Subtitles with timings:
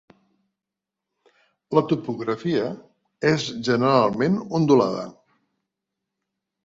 [1.79, 2.65] La topografia
[3.33, 5.05] és generalment ondulada.